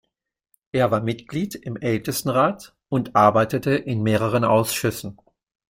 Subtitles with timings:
[0.71, 5.19] Er war Mitglied im Ältestenrat und arbeitete in mehreren Ausschüssen.